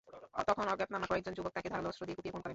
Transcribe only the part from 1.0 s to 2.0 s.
কয়েকজন যুবক তাঁকে ধারালো